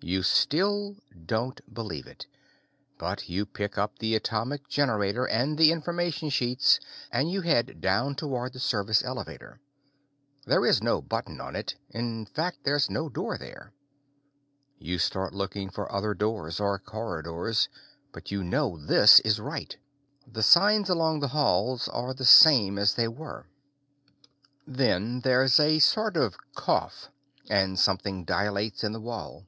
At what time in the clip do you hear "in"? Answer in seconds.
11.90-12.26, 28.84-28.92